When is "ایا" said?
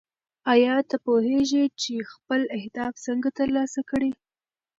0.53-0.75